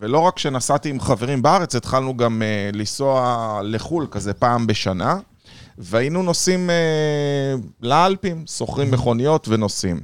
[0.00, 5.18] ולא רק שנסעתי עם חברים בארץ, התחלנו גם uh, לנסוע לחו"ל כזה פעם בשנה,
[5.78, 10.00] והיינו נוסעים uh, לאלפים, שוכרים מכוניות ונוסעים.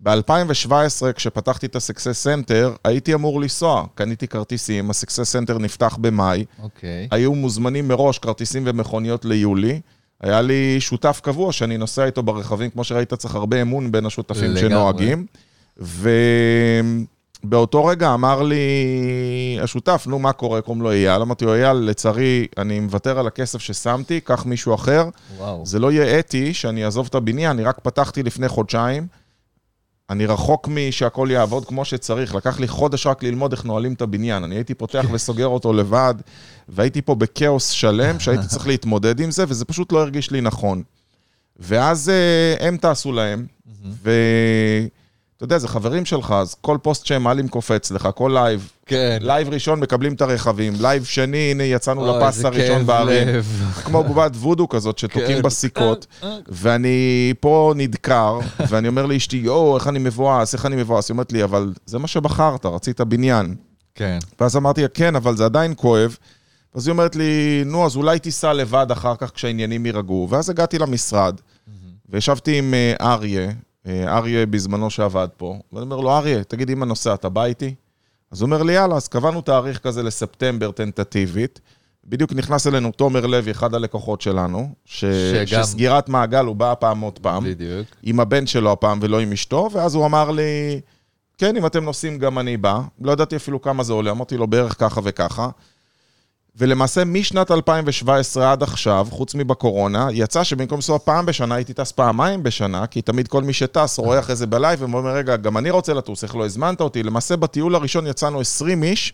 [0.00, 3.86] ב-2017, כשפתחתי את ה-Success Center, הייתי אמור לנסוע.
[3.94, 6.44] קניתי כרטיסים, ה-Success Center נפתח במאי.
[6.62, 7.08] אוקיי.
[7.10, 9.80] היו מוזמנים מראש כרטיסים ומכוניות ליולי.
[10.20, 14.50] היה לי שותף קבוע שאני נוסע איתו ברכבים, כמו שראית, צריך הרבה אמון בין השותפים
[14.50, 14.60] לגמרי.
[14.60, 15.26] שנוהגים.
[17.46, 18.64] ובאותו רגע אמר לי
[19.62, 20.60] השותף, נו, מה קורה?
[20.60, 21.22] קוראים לו אייל.
[21.22, 25.08] אמרתי לו, אייל, לצערי, אני מוותר על הכסף ששמתי, קח מישהו אחר.
[25.36, 25.66] וואו.
[25.66, 29.06] זה לא יהיה אתי שאני אעזוב את הבניין, אני רק פתחתי לפני חודשיים.
[30.10, 32.34] אני רחוק משהכול יעבוד כמו שצריך.
[32.34, 34.44] לקח לי חודש רק ללמוד איך נועלים את הבניין.
[34.44, 36.14] אני הייתי פותח וסוגר אותו לבד,
[36.68, 40.82] והייתי פה בכאוס שלם, שהייתי צריך להתמודד עם זה, וזה פשוט לא הרגיש לי נכון.
[41.56, 43.46] ואז אה, הם טסו להם,
[45.36, 48.70] ואתה יודע, זה חברים שלך, אז כל פוסט שהם מעלים קופץ לך, כל לייב.
[48.86, 49.18] כן.
[49.20, 53.28] לייב ראשון מקבלים את הרכבים, לייב שני, הנה יצאנו אוי, לפס הראשון בערים.
[53.84, 55.42] כמו בובת וודו כזאת, שתוקעים כן.
[55.42, 56.06] בסיכות,
[56.48, 58.38] ואני פה נדקר,
[58.68, 61.08] ואני אומר לאשתי, יואו, איך אני מבואס, איך אני מבואס.
[61.08, 63.54] היא אומרת לי, אבל זה מה שבחרת, רצית בניין.
[63.94, 64.18] כן.
[64.40, 66.16] ואז אמרתי לה, כן, אבל זה עדיין כואב.
[66.74, 70.26] אז היא אומרת לי, נו, אז אולי תיסע לבד אחר כך כשהעניינים יירגעו.
[70.30, 71.40] ואז הגעתי למשרד,
[72.08, 73.50] וישבתי עם אה, אריה, אה,
[73.88, 77.74] אריה בזמנו שעבד פה, ואני אומר לו, אריה, תגיד, אם אני נוסע, אתה בא איתי?
[78.30, 81.60] אז הוא אומר לי, יאללה, אז קבענו תאריך כזה לספטמבר טנטטיבית.
[82.04, 85.04] בדיוק נכנס אלינו תומר לוי, אחד הלקוחות שלנו, ש...
[85.04, 87.86] שגם- שסגירת מעגל, הוא בא פעם עוד פעם, בדיוק.
[88.02, 90.80] עם הבן שלו הפעם ולא עם אשתו, ואז הוא אמר לי,
[91.38, 92.80] כן, אם אתם נוסעים, גם אני בא.
[93.00, 95.48] לא ידעתי אפילו כמה זה עולה, אמרתי לו בערך ככה וככה.
[96.58, 102.42] ולמעשה, משנת 2017 עד עכשיו, חוץ מבקורונה, יצא שבמקום לנסוע פעם בשנה, הייתי טס פעמיים
[102.42, 105.70] בשנה, כי תמיד כל מי שטס רואה אחרי זה ב live, ואומר, רגע, גם אני
[105.70, 107.02] רוצה לטוס, איך לא הזמנת אותי?
[107.02, 109.12] למעשה, בטיול הראשון יצאנו 20 איש,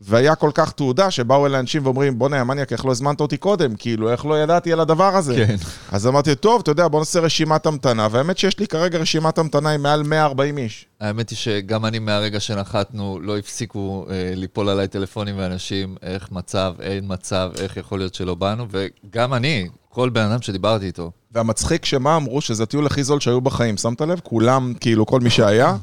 [0.00, 3.36] והיה כל כך תעודה, שבאו אליי אנשים ואומרים, בוא'נה, יא מניאק, איך לא הזמנת אותי
[3.36, 3.74] קודם?
[3.76, 5.46] כאילו, איך לא ידעתי על הדבר הזה?
[5.46, 5.56] כן.
[5.92, 9.70] אז אמרתי, טוב, אתה יודע, בוא נעשה רשימת המתנה, והאמת שיש לי כרגע רשימת המתנה
[9.70, 10.86] עם מעל 140 איש.
[11.00, 16.74] האמת היא שגם אני מהרגע שנחתנו, לא הפסיקו אה, ליפול עליי טלפונים ואנשים, איך מצב,
[16.80, 21.10] אין מצב, איך יכול להיות שלא באנו, וגם אני, כל בן אדם שדיברתי איתו.
[21.32, 24.20] והמצחיק שמה אמרו, שזה הטיול הכי זול שהיו בחיים, שמת לב?
[24.22, 25.76] כולם, כאילו, כל מי שהיה.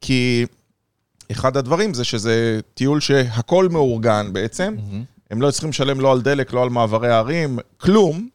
[0.00, 0.46] כי
[1.30, 4.76] אחד הדברים זה שזה טיול שהכל מאורגן בעצם.
[5.30, 8.28] הם לא צריכים לשלם לא על דלק, לא על מעברי הערים, כלום.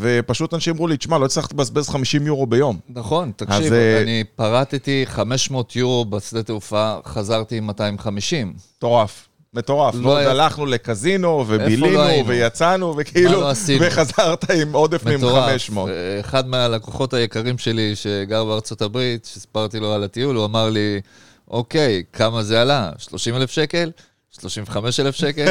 [0.00, 2.78] ופשוט אנשים אמרו לי, תשמע, לא צריך לבזבז 50 יורו ביום.
[2.88, 8.54] נכון, תקשיב, אז, אה, אני פרטתי 500 יורו בשדה תעופה, חזרתי עם 250.
[8.78, 9.28] מטורף.
[9.54, 9.94] מטורף.
[9.94, 12.02] לא לא היה- הלכנו לקזינו, ובילינו, לא?
[12.26, 13.52] ויצאנו, וכאילו, לא?
[13.80, 15.44] וחזרת עם עודף עם מטורף.
[15.50, 15.90] 500.
[15.90, 21.00] אה, אחד מהלקוחות היקרים שלי שגר בארצות הברית, שסיפרתי לו על הטיול, הוא אמר לי,
[21.50, 22.90] אוקיי, כמה זה עלה?
[22.98, 23.90] 30 אלף שקל?
[24.30, 25.50] 35 אלף שקל?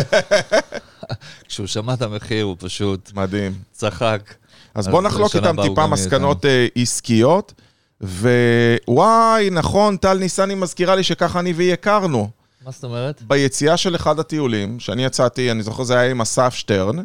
[1.48, 3.54] כשהוא שמע את המחיר הוא פשוט מדהים.
[3.72, 4.34] צחק.
[4.76, 7.54] אז בוא נחלוק איתם טיפה מסקנות אה, עסקיות.
[8.02, 12.30] ווואי, נכון, טל ניסני מזכירה לי שככה אני והיא הכרנו.
[12.66, 13.22] מה זאת אומרת?
[13.22, 16.96] ביציאה של אחד הטיולים, שאני יצאתי, אני זוכר זה היה עם אסף שטרן,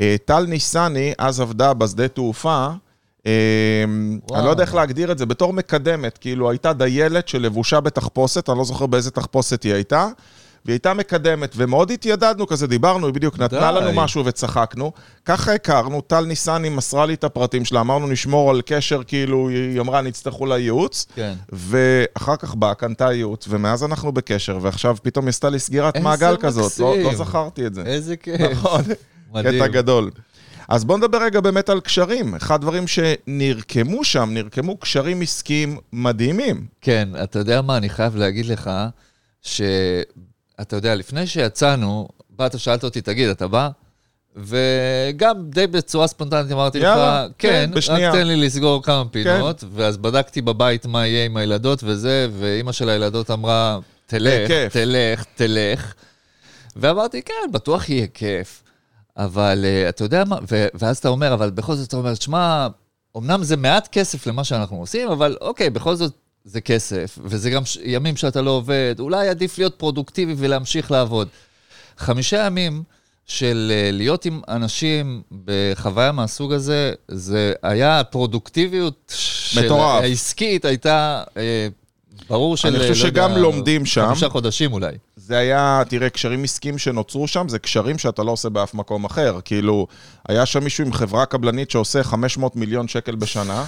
[0.00, 2.68] אה, טל ניסני אז עבדה בשדה תעופה.
[3.26, 8.58] אני לא יודע איך להגדיר את זה, בתור מקדמת, כאילו הייתה דיילת שלבושה בתחפושת, אני
[8.58, 10.08] לא זוכר באיזה תחפושת היא הייתה,
[10.64, 13.72] והיא הייתה מקדמת, ומאוד התיידדנו כזה, דיברנו, היא בדיוק נתנה.
[13.72, 14.92] לנו משהו וצחקנו.
[15.24, 19.80] ככה הכרנו, טל ניסני מסרה לי את הפרטים שלה, אמרנו נשמור על קשר, כאילו, היא
[19.80, 21.06] אמרה, נצטרכו לה ייעוץ.
[21.14, 21.34] כן.
[21.52, 26.04] ואחר כך באה, קנתה ייעוץ, ומאז אנחנו בקשר, ועכשיו פתאום היא עשתה לי סגירת איזה
[26.04, 26.78] מעגל כזאת.
[26.78, 27.06] לא, מקסים.
[27.06, 27.82] לא זכרתי את זה.
[27.82, 28.40] איזה כיף.
[28.50, 28.82] נכון,
[29.34, 29.54] מדהים.
[29.54, 30.10] קטע גדול.
[30.68, 32.34] אז בואו נדבר רגע באמת על קשרים.
[32.34, 36.66] אחד הדברים שנרקמו שם, נרקמו קשרים עסקיים מדהימים.
[36.80, 38.70] כן, אתה יודע מה, אני חייב להגיד לך,
[39.42, 43.68] שאתה יודע, לפני שיצאנו, באת, שאלת אותי, תגיד, אתה בא?
[44.36, 49.04] וגם די בצורה ספונטנית אמרתי יאללה, לך, כן, כן, בשנייה." רק תן לי לסגור כמה
[49.10, 54.72] פינות, ואז בדקתי בבית מה יהיה עם הילדות וזה, ואימא של הילדות אמרה, תלך, בכיף.
[54.72, 55.94] תלך, תלך.
[56.76, 58.62] ואמרתי, כן, בטוח יהיה כיף.
[59.16, 62.66] אבל uh, אתה יודע מה, ו- ואז אתה אומר, אבל בכל זאת אתה אומר, שמע,
[63.16, 66.12] אמנם זה מעט כסף למה שאנחנו עושים, אבל אוקיי, בכל זאת
[66.44, 71.28] זה כסף, וזה גם ש- ימים שאתה לא עובד, אולי עדיף להיות פרודוקטיבי ולהמשיך לעבוד.
[71.98, 72.82] חמישה ימים
[73.26, 80.02] של uh, להיות עם אנשים בחוויה מהסוג הזה, זה היה הפרודוקטיביות של מטורף.
[80.02, 81.38] העסקית הייתה, uh,
[82.28, 82.68] ברור של...
[82.68, 84.06] אני חושב לא שגם יודע, לומדים שם.
[84.06, 84.92] חמישה חודשים אולי.
[85.16, 89.38] זה היה, תראה, קשרים עסקיים שנוצרו שם, זה קשרים שאתה לא עושה באף מקום אחר.
[89.44, 89.86] כאילו,
[90.28, 93.64] היה שם מישהו עם חברה קבלנית שעושה 500 מיליון שקל בשנה,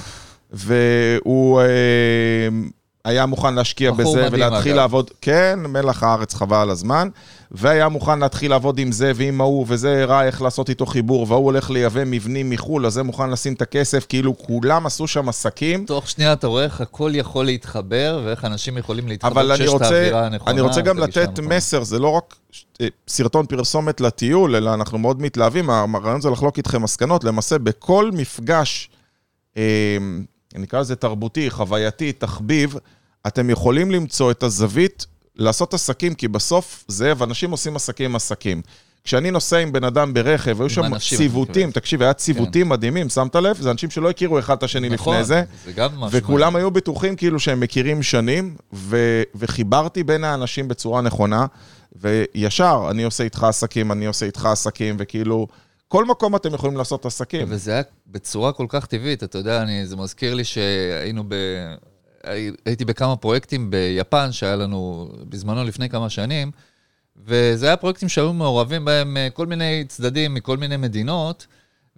[0.51, 1.61] והוא...
[3.05, 4.81] היה מוכן להשקיע בזה ולהתחיל אגב.
[4.81, 7.09] לעבוד, כן, מלח הארץ חבל על הזמן,
[7.51, 11.45] והיה מוכן להתחיל לעבוד עם זה ועם ההוא, וזה הראה איך לעשות איתו חיבור, והוא
[11.45, 15.87] הולך לייבא מבנים מחו"ל, אז זה מוכן לשים את הכסף, כאילו כולם עשו שם עסקים.
[15.87, 19.69] תוך שנייה אתה רואה איך הכל יכול להתחבר, ואיך אנשים יכולים להתחבר אבל אני כשיש
[19.69, 20.51] את רוצה, האווירה הנכונה.
[20.51, 21.57] אני רוצה גם לתת הנכונה.
[21.57, 22.37] מסר, זה לא רק
[22.81, 28.11] אה, סרטון פרסומת לטיול, אלא אנחנו מאוד מתלהבים, הרעיון זה לחלוק איתכם מסקנות, למעשה בכל
[28.13, 28.91] מפגש,
[29.57, 29.63] אה,
[30.63, 32.77] נקרא לזה תרבותי, חווייתי, תחביב,
[33.27, 35.07] אתם יכולים למצוא את הזווית
[35.37, 38.63] לעשות עסקים, כי בסוף זה, ואנשים עושים עסקים עם עסקים.
[39.05, 41.71] כשאני נוסע עם בן אדם ברכב, היו שם ציוותים, מתכוון.
[41.71, 43.57] תקשיב, היה ציוותים מדהימים, שמת לב?
[43.61, 45.43] זה אנשים שלא הכירו אחד את השני נכון, לפני זה.
[45.65, 46.19] זה גם משהו.
[46.21, 51.47] וכולם היו בטוחים כאילו שהם מכירים שנים, ו- וחיברתי בין האנשים בצורה נכונה,
[51.97, 55.47] וישר, אני עושה איתך עסקים, אני עושה איתך עסקים, וכאילו,
[55.89, 57.47] כל מקום אתם יכולים לעשות עסקים.
[57.49, 61.35] וזה היה בצורה כל כך טבעית, אתה יודע, אני, זה מזכיר לי שהיינו ב...
[62.65, 66.51] הייתי בכמה פרויקטים ביפן, שהיה לנו בזמנו לפני כמה שנים,
[67.17, 71.47] וזה היה פרויקטים שהיו מעורבים בהם אה, כל מיני צדדים מכל מיני מדינות,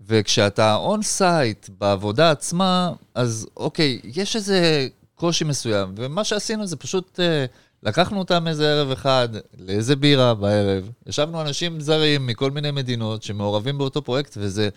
[0.07, 7.21] וכשאתה on site בעבודה עצמה, אז אוקיי, יש איזה קושי מסוים, ומה שעשינו זה פשוט
[7.21, 7.47] אה,
[7.83, 9.29] לקחנו אותם איזה ערב אחד,
[9.59, 14.69] לאיזה בירה בערב, ישבנו אנשים זרים מכל מיני מדינות שמעורבים באותו פרויקט, וזה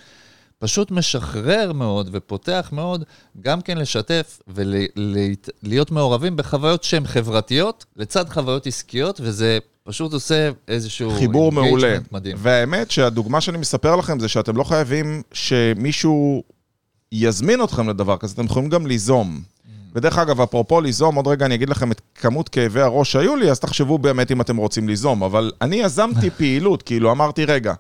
[0.60, 3.04] פשוט משחרר מאוד ופותח מאוד
[3.42, 11.12] גם כן לשתף ולהיות מעורבים בחוויות שהן חברתיות, לצד חוויות עסקיות, וזה פשוט עושה איזשהו...
[11.12, 11.98] חיבור מעולה.
[12.12, 12.38] מדהים.
[12.40, 16.44] והאמת שהדוגמה שאני מספר לכם זה שאתם לא חייבים שמישהו
[17.12, 19.42] יזמין אתכם לדבר כזה, אתם יכולים גם ליזום.
[19.96, 23.52] ודרך אגב, אפרופו ליזום, עוד רגע אני אגיד לכם את כמות כאבי הראש שהיו לי,
[23.52, 25.24] אז תחשבו באמת אם אתם רוצים ליזום.
[25.24, 27.74] אבל אני יזמתי פעילות, כאילו אמרתי, רגע,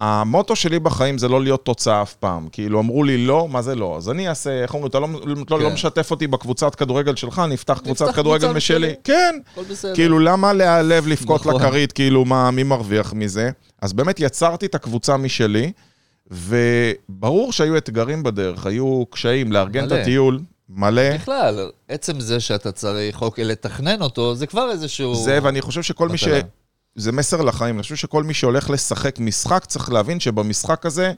[0.00, 2.48] המוטו שלי בחיים זה לא להיות תוצאה אף פעם.
[2.52, 3.96] כאילו, אמרו לי לא, מה זה לא?
[3.96, 5.08] אז אני אעשה, איך אומרים, אתה לא,
[5.50, 5.72] לא, לא כן.
[5.72, 8.94] משתף אותי בקבוצת כדורגל שלך, אני אפתח קבוצת כדורגל משלי.
[9.04, 9.38] כן.
[9.94, 11.54] כאילו, למה להיעלב לבכות נכון.
[11.62, 13.50] לכרית, כאילו, מה, מי מרוויח מזה?
[13.82, 15.72] אז באמת יצרתי את הקבוצה משלי,
[16.30, 19.92] וברור שהיו אתגרים בדרך, היו קשיים לארגן את.
[19.92, 21.14] הטיול, מלא.
[21.14, 25.14] בכלל, עצם זה שאתה צריך, אוקיי, לתכנן אותו, זה כבר איזשהו...
[25.14, 26.28] זה, ואני חושב שכל מי ש...
[26.28, 26.40] מטרה.
[26.94, 27.74] זה מסר לחיים.
[27.74, 31.12] אני חושב שכל מי שהולך לשחק משחק, צריך להבין שבמשחק הזה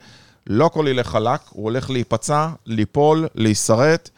[0.47, 4.11] לא הכל ילך חלק, הוא הולך להיפצע, ליפול, להישרט,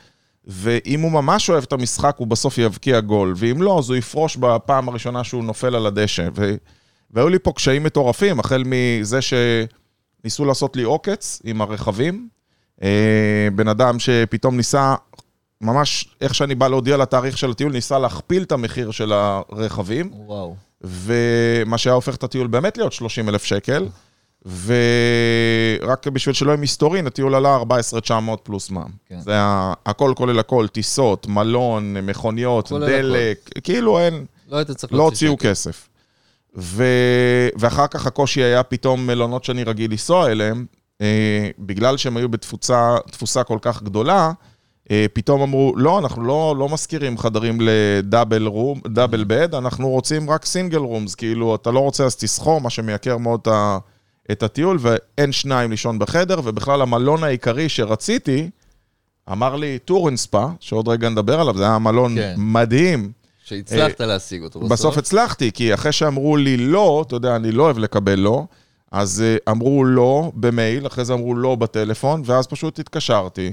[0.44, 4.36] ואם הוא ממש אוהב את המשחק, הוא בסוף יבקיע גול, ואם לא, אז הוא יפרוש
[4.36, 6.28] בפעם הראשונה שהוא נופל על הדשא.
[6.34, 6.54] ו...
[7.10, 12.28] והיו לי פה קשיים מטורפים, החל מזה שניסו לעשות לי עוקץ עם הרכבים.
[12.82, 14.94] אה, בן אדם שפתאום ניסה,
[15.62, 20.10] ממש איך שאני בא להודיע לתאריך של הטיול, ניסה להכפיל את המחיר של הרכבים.
[20.14, 20.56] וואו.
[20.80, 23.88] ומה שהיה הופך את הטיול באמת להיות 30 אלף שקל,
[24.46, 28.90] ורק בשביל שלא יהיה מסתורין, הטיול עלה 14,900 פלוס מע"מ.
[29.06, 29.20] כן.
[29.20, 34.58] זה היה הכל כולל הכל, טיסות, מלון, מכוניות, דלק, כאילו אין, לא
[34.90, 35.36] לא הוציאו.
[35.38, 35.88] כסף.
[36.56, 36.84] ו...
[37.58, 40.66] ואחר כך הקושי היה פתאום מלונות שאני רגיל לנסוע אליהם,
[41.00, 44.32] אה, בגלל שהם היו בתפוצה תפוסה כל כך גדולה,
[45.12, 50.44] פתאום אמרו, לא, אנחנו לא, לא משכירים חדרים לדאבל רום, דאבל בד, אנחנו רוצים רק
[50.44, 53.40] סינגל רומס, כאילו, אתה לא רוצה אז תסחור, מה שמייקר מאוד
[54.32, 58.50] את, הטיול, ואין שניים לישון בחדר, ובכלל המלון העיקרי שרציתי,
[59.32, 62.34] אמר לי טורנספה, שעוד רגע נדבר עליו, זה היה מלון כן.
[62.38, 63.12] מדהים.
[63.44, 64.72] שהצלחת להשיג אותו בסוף.
[64.72, 68.44] בסוף הצלחתי, כי אחרי שאמרו לי לא, אתה יודע, אני לא אוהב לקבל לא,
[68.92, 73.52] אז אה, אמרו לא במייל, אחרי זה אמרו לא בטלפון, ואז פשוט התקשרתי.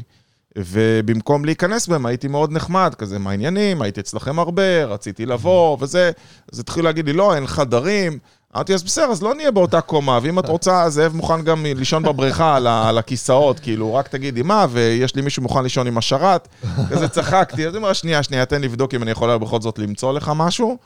[0.58, 3.82] ובמקום להיכנס בהם, הייתי מאוד נחמד, כזה, מה העניינים?
[3.82, 6.12] הייתי אצלכם הרבה, רציתי לבוא, וזה.
[6.54, 8.20] אז התחילו להגיד לי, לא, אין חדרים.
[8.56, 12.04] אמרתי, אז בסדר, אז לא נהיה באותה קומה, ואם את רוצה, זאב מוכן גם לישון
[12.04, 16.48] בבריכה על, הכיסאות, כאילו, רק תגידי מה, ויש לי מישהו מוכן לישון עם השרת.
[16.90, 20.14] כזה צחקתי, אז היא אמרה, שנייה, שנייה, תן לבדוק אם אני יכולה בכל זאת למצוא
[20.14, 20.78] לך משהו.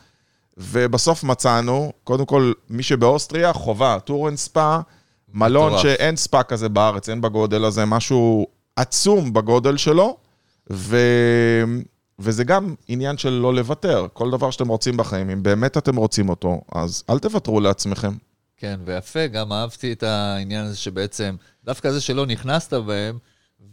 [0.57, 4.79] ובסוף מצאנו, קודם כל, מי שבאוסטריה, חובה, Tauern Spa,
[5.33, 5.77] מלון.
[5.77, 10.17] שאין ספא כזה בארץ, אין בגודל הזה, משהו עצום בגודל שלו,
[10.71, 10.97] ו...
[12.19, 14.07] וזה גם עניין של לא לוותר.
[14.13, 18.13] כל דבר שאתם רוצים בחיים, אם באמת אתם רוצים אותו, אז אל תוותרו לעצמכם.
[18.57, 23.17] כן, ויפה, גם אהבתי את העניין הזה שבעצם, דווקא זה שלא נכנסת בהם,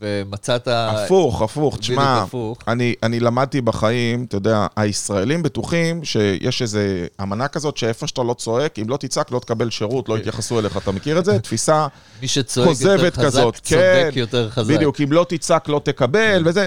[0.01, 0.69] ומצאת...
[0.71, 2.25] הפוך, הפוך, תשמע.
[2.69, 8.35] אני, אני למדתי בחיים, אתה יודע, הישראלים בטוחים שיש איזה אמנה כזאת שאיפה שאתה לא
[8.35, 10.77] צועק, אם לא תצעק, לא תקבל שירות, לא יתייחסו אליך.
[10.77, 11.39] אתה מכיר את זה?
[11.43, 11.87] תפיסה
[12.23, 14.75] מי שצועק יותר כוזבת חזק, כזאת, צודק כן, יותר חזק.
[14.75, 16.67] בדיוק, אם לא תצעק, לא תקבל, וזה.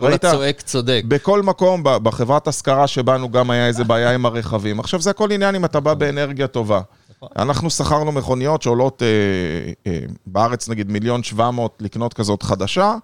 [0.00, 0.24] כל ראית?
[0.24, 1.02] הצועק צודק.
[1.08, 4.80] בכל מקום, בחברת השכרה שבאנו גם היה איזה בעיה עם הרכבים.
[4.80, 6.80] עכשיו, זה הכל עניין אם אתה בא באנרגיה טובה.
[7.22, 7.28] נכון.
[7.36, 12.94] אנחנו שכרנו מכוניות שעולות אה, אה, בארץ נגיד מיליון שבע מאות לקנות כזאת חדשה,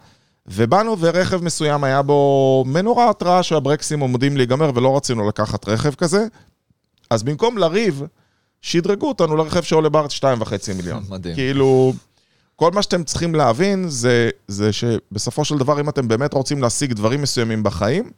[0.46, 6.26] ובאנו ורכב מסוים היה בו מנורה התראה שהברקסים עומדים להיגמר ולא רצינו לקחת רכב כזה.
[7.10, 8.02] אז במקום לריב,
[8.60, 11.04] שדרגו אותנו לרכב שעולה בארץ 2.5 מיליון.
[11.10, 11.34] מדהים.
[11.34, 11.92] כאילו,
[12.56, 16.92] כל מה שאתם צריכים להבין זה, זה שבסופו של דבר, אם אתם באמת רוצים להשיג
[16.92, 18.10] דברים מסוימים בחיים,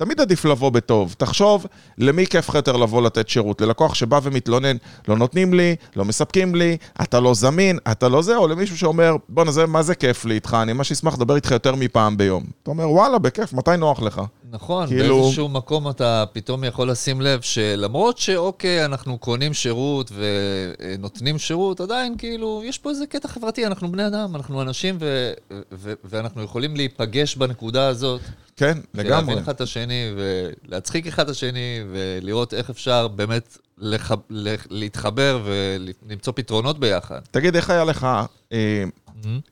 [0.00, 1.14] תמיד עדיף לבוא בטוב.
[1.18, 1.66] תחשוב,
[1.98, 3.60] למי כיף לך יותר לבוא לתת שירות?
[3.60, 4.76] ללקוח שבא ומתלונן,
[5.08, 9.16] לא נותנים לי, לא מספקים לי, אתה לא זמין, אתה לא זה, או למישהו שאומר,
[9.28, 10.56] בואנה, מה זה כיף לי איתך?
[10.62, 12.44] אני ממש אשמח לדבר איתך יותר מפעם ביום.
[12.62, 14.20] אתה אומר, וואלה, בכיף, מתי נוח לך?
[14.52, 21.38] נכון, כאילו- באיזשהו מקום אתה פתאום יכול לשים לב שלמרות שאוקיי, אנחנו קונים שירות ונותנים
[21.38, 25.32] שירות, עדיין כאילו, יש פה איזה קטע חברתי, אנחנו בני אדם, אנחנו אנשים ו-
[25.72, 28.20] ו- ואנחנו יכולים להיפגש בנקודה הזאת.
[28.56, 29.16] כן, לגמרי.
[29.16, 34.12] ולהבין אחד את השני, ולהצחיק אחד את השני, ולראות איך אפשר באמת לח...
[34.30, 34.66] לח...
[34.70, 37.20] להתחבר ולמצוא פתרונות ביחד.
[37.30, 38.06] תגיד, איך היה לך
[38.52, 38.84] אה,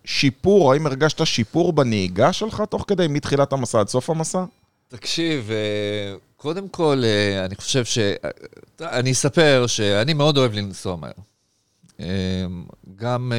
[0.04, 4.44] שיפור, האם הרגשת שיפור בנהיגה שלך תוך כדי, מתחילת המסע עד סוף המסע?
[4.88, 7.99] תקשיב, אה, קודם כל, אה, אני חושב ש...
[8.80, 11.11] אני אספר שאני מאוד אוהב לנסוע מהר.
[12.00, 12.07] אה,
[12.97, 13.33] גם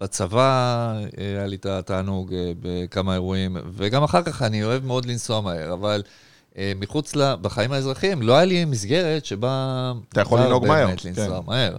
[0.00, 5.72] בצבא היה לי את התענוג בכמה אירועים, וגם אחר כך אני אוהב מאוד לנסוע מהר,
[5.72, 6.02] אבל
[6.76, 7.34] מחוץ ל...
[7.40, 9.92] בחיים האזרחיים לא היה לי מסגרת שבה...
[10.08, 10.86] אתה יכול לנהוג מהר.
[10.86, 11.46] באמת לנסוע כן.
[11.46, 11.76] מהר.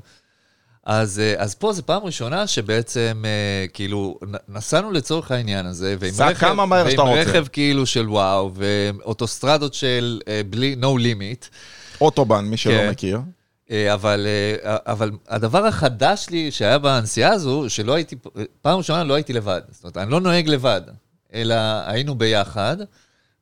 [0.94, 3.24] אז, אז פה זו פעם ראשונה שבעצם,
[3.74, 4.20] כאילו,
[4.50, 7.22] נסענו לצורך העניין הזה, ועם רכב, כמה מהר שאתה רוצה.
[7.22, 11.48] רכב כאילו של וואו, ואוטוסטרדות של בלי, no limit.
[12.02, 12.90] אוטובן, מי שלא כן.
[12.90, 13.20] מכיר.
[13.94, 14.28] אבל,
[14.66, 18.16] אבל הדבר החדש לי שהיה בנסיעה הזו, שלא הייתי,
[18.62, 19.62] פעם ראשונה לא הייתי לבד.
[19.70, 20.82] זאת אומרת, אני לא נוהג לבד,
[21.34, 21.56] אלא
[21.86, 22.78] היינו ביחד,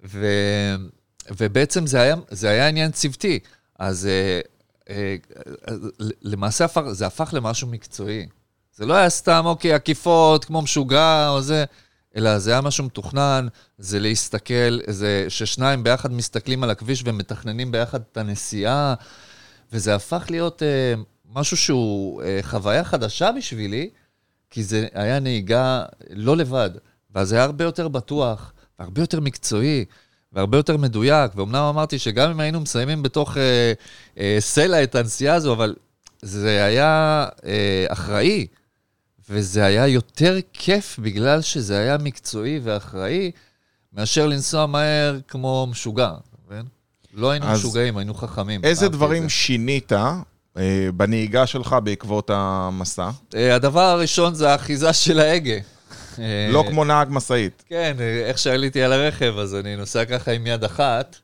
[0.05, 0.27] ו,
[1.37, 3.39] ובעצם זה היה, זה היה עניין צוותי.
[3.79, 4.09] אז
[6.21, 8.27] למעשה הפך, זה הפך למשהו מקצועי.
[8.75, 11.65] זה לא היה סתם, אוקיי, עקיפות, כמו משוגע או זה,
[12.15, 18.01] אלא זה היה משהו מתוכנן, זה להסתכל, זה ששניים ביחד מסתכלים על הכביש ומתכננים ביחד
[18.11, 18.93] את הנסיעה,
[19.73, 20.93] וזה הפך להיות אה,
[21.33, 23.89] משהו שהוא אה, חוויה חדשה בשבילי,
[24.49, 26.69] כי זה היה נהיגה לא לבד,
[27.11, 29.85] ואז זה היה הרבה יותר בטוח, והרבה יותר מקצועי.
[30.33, 33.73] והרבה יותר מדויק, ואומנם אמרתי שגם אם היינו מסיימים בתוך אה,
[34.19, 35.75] אה, סלע את הנסיעה הזו, אבל
[36.21, 38.47] זה היה אה, אחראי,
[39.29, 43.31] וזה היה יותר כיף בגלל שזה היה מקצועי ואחראי,
[43.93, 46.11] מאשר לנסוע מהר כמו משוגע,
[46.47, 46.65] מבין?
[47.13, 48.61] לא היינו משוגעים, היינו חכמים.
[48.63, 49.29] איזה דברים זה.
[49.29, 49.91] שינית
[50.57, 53.09] אה, בנהיגה שלך בעקבות המסע?
[53.35, 55.57] אה, הדבר הראשון זה האחיזה של ההגה.
[56.49, 57.63] לא כמו נהג משאית.
[57.67, 57.95] כן,
[58.25, 61.15] איך שעליתי על הרכב, אז אני נוסע ככה עם יד אחת,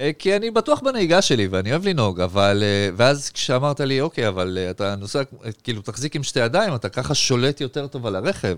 [0.00, 2.62] אה, כי אני בטוח בנהיגה שלי ואני אוהב לנהוג, אבל...
[2.62, 5.22] אה, ואז כשאמרת לי, אוקיי, אבל אה, אתה נוסע,
[5.62, 8.56] כאילו, תחזיק עם שתי ידיים, אתה ככה שולט יותר טוב על הרכב.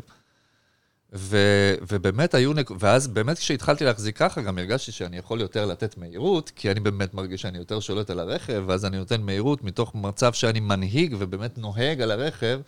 [1.12, 1.38] ו,
[1.88, 2.70] ובאמת היו, נק...
[2.80, 7.14] ואז באמת כשהתחלתי להחזיק ככה, גם הרגשתי שאני יכול יותר לתת מהירות, כי אני באמת
[7.14, 11.58] מרגיש שאני יותר שולט על הרכב, ואז אני נותן מהירות מתוך מצב שאני מנהיג ובאמת
[11.58, 12.60] נוהג על הרכב.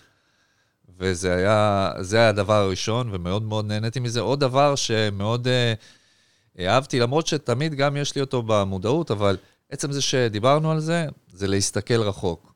[0.99, 4.21] וזה היה, זה היה הדבר הראשון, ומאוד מאוד נהניתי מזה.
[4.21, 9.37] עוד דבר שמאוד uh, אהבתי, למרות שתמיד גם יש לי אותו במודעות, אבל
[9.71, 12.53] עצם זה שדיברנו על זה, זה להסתכל רחוק.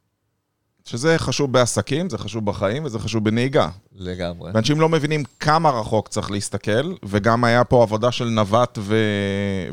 [0.85, 3.69] שזה חשוב בעסקים, זה חשוב בחיים וזה חשוב בנהיגה.
[3.97, 4.51] לגמרי.
[4.55, 8.97] ואנשים לא מבינים כמה רחוק צריך להסתכל, וגם היה פה עבודה של נווט ו...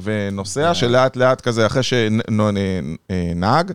[0.01, 0.73] ונוסע, כן.
[0.73, 3.71] שלאט לאט כזה, אחרי שנהג,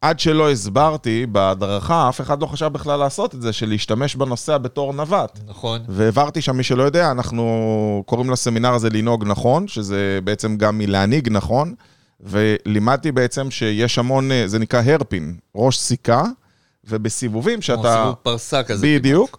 [0.00, 4.58] עד שלא הסברתי בהדרכה, אף אחד לא חשב בכלל לעשות את זה, של להשתמש בנוסע
[4.58, 5.38] בתור נווט.
[5.46, 5.80] נכון.
[5.88, 11.28] והעברתי שם, מי שלא יודע, אנחנו קוראים לסמינר הזה לנהוג נכון, שזה בעצם גם מלהנהיג
[11.28, 11.74] נכון,
[12.20, 16.22] ולימדתי בעצם שיש המון, זה נקרא הרפין, ראש סיכה,
[16.84, 17.82] ובסיבובים שאתה...
[17.82, 18.86] כמו סיבוב פרסה כזה.
[18.86, 19.38] בדיוק.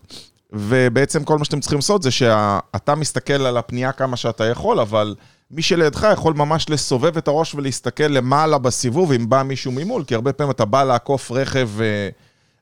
[0.53, 5.15] ובעצם כל מה שאתם צריכים לעשות זה שאתה מסתכל על הפנייה כמה שאתה יכול, אבל...
[5.53, 10.15] מי שלידך יכול ממש לסובב את הראש ולהסתכל למעלה בסיבוב אם בא מישהו ממול, כי
[10.15, 12.09] הרבה פעמים אתה בא לעקוף רכב ו...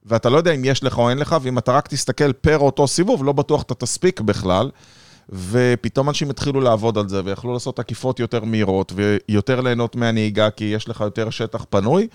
[0.06, 2.88] ואתה לא יודע אם יש לך או אין לך, ואם אתה רק תסתכל פר אותו
[2.88, 4.70] סיבוב, לא בטוח אתה תספיק בכלל.
[5.30, 10.66] ופתאום אנשים התחילו לעבוד על זה, ויכלו לעשות עקיפות יותר מהירות, ויותר ליהנות מהנהיגה, כי
[10.66, 12.08] יש לך יותר שטח פנוי,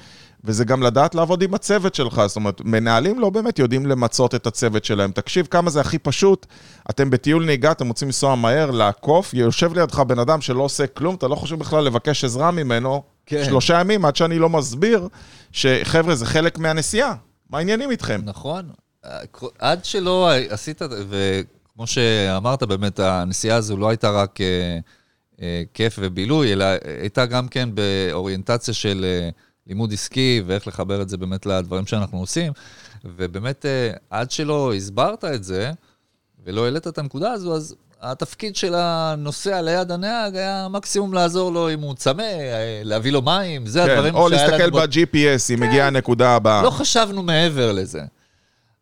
[0.45, 2.23] וזה גם לדעת לעבוד עם הצוות שלך.
[2.27, 5.13] זאת אומרת, מנהלים לא באמת יודעים למצות את הצוות שלהם.
[5.13, 6.47] תקשיב כמה זה הכי פשוט,
[6.91, 11.15] אתם בטיול נהיגה, אתם רוצים לנסוע מהר, לעקוף, יושב לידך בן אדם שלא עושה כלום,
[11.15, 13.45] אתה לא חושב בכלל לבקש עזרה ממנו, כן.
[13.45, 15.09] שלושה ימים עד שאני לא מסביר
[15.53, 17.15] שחבר'ה, זה חלק מהנסיעה.
[17.51, 18.21] מה העניינים איתכם?
[18.25, 18.69] נכון.
[19.59, 20.83] עד שלא עשית,
[21.75, 24.79] כמו שאמרת, באמת, הנסיעה הזו לא הייתה רק אה,
[25.43, 26.65] אה, כיף ובילוי, אלא
[27.01, 29.31] הייתה גם כן באוריינטציה של אה,
[29.67, 32.53] לימוד עסקי ואיך לחבר את זה באמת לדברים שאנחנו עושים.
[33.05, 35.71] ובאמת, אה, עד שלא הסברת את זה
[36.45, 41.71] ולא העלית את הנקודה הזו, אז התפקיד של הנוסע ליד הנהג היה מקסימום לעזור לו
[41.71, 44.73] אם הוא צמא, אה, להביא לו מים, זה כן, הדברים או שהיה להסתכל לנו...
[44.73, 45.63] בו- ב-GPS אם כן.
[45.63, 46.63] הגיעה הנקודה הבאה.
[46.63, 48.03] לא חשבנו מעבר לזה.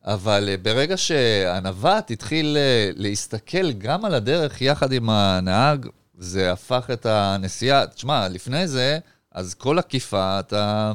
[0.04, 2.56] אבל אה, ברגע שהנווט התחיל
[2.96, 5.86] להסתכל גם על הדרך יחד עם הנהג,
[6.18, 7.86] זה הפך את הנסיעה.
[7.86, 8.98] תשמע, לפני זה,
[9.34, 10.92] אז כל עקיפה, אתה...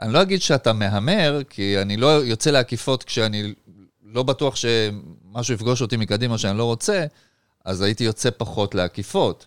[0.00, 3.54] אני לא אגיד שאתה מהמר, כי אני לא יוצא לעקיפות כשאני
[4.04, 7.06] לא בטוח שמשהו יפגוש אותי מקדימה שאני לא רוצה,
[7.64, 9.46] אז הייתי יוצא פחות לעקיפות.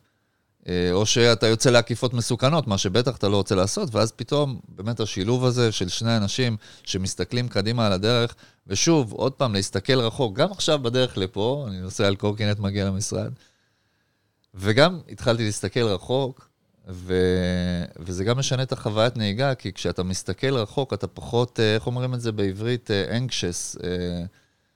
[0.67, 4.99] אה, או שאתה יוצא לעקיפות מסוכנות, מה שבטח אתה לא רוצה לעשות, ואז פתאום באמת
[4.99, 8.35] השילוב הזה של שני אנשים שמסתכלים קדימה על הדרך,
[8.67, 13.31] ושוב, עוד פעם, להסתכל רחוק, גם עכשיו בדרך לפה, אני נוסע על קורקינט, מגיע למשרד,
[14.53, 16.49] וגם התחלתי להסתכל רחוק,
[16.89, 17.13] ו...
[17.99, 22.13] וזה גם משנה את החוויית נהיגה, כי כשאתה מסתכל רחוק, אתה פחות, אה, איך אומרים
[22.13, 22.91] את זה בעברית?
[22.91, 23.83] אה, anxious.
[23.83, 24.23] אה,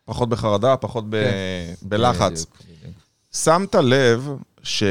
[0.06, 1.16] פחות בחרדה, פחות ב...
[1.16, 1.88] כן.
[1.90, 2.32] בלחץ.
[2.46, 2.96] בדיוק, בדיוק.
[3.34, 4.30] שמת לב
[4.64, 4.84] ש...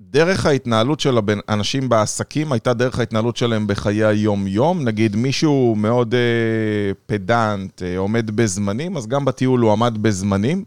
[0.00, 4.84] דרך ההתנהלות של הבן- אנשים בעסקים הייתה דרך ההתנהלות שלהם בחיי היום-יום.
[4.84, 6.20] נגיד מישהו מאוד אה,
[7.06, 10.64] פדנט, אה, עומד בזמנים, אז גם בטיול הוא עמד בזמנים.